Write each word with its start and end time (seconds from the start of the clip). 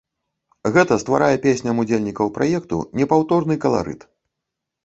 Гэта 0.77 0.97
стварае 1.03 1.35
песням 1.43 1.81
удзельнікаў 1.83 2.31
праекту 2.39 2.81
непаўторны 3.03 3.59
каларыт. 3.67 4.01